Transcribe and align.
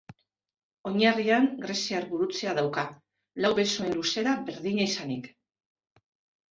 Oinarrian 0.91 1.45
greziar 1.65 2.07
gurutzea 2.15 2.57
dauka, 2.61 2.87
lau 3.45 3.55
besoen 3.63 3.95
luzera 4.01 4.35
berdina 4.51 4.89
izanik. 4.93 5.35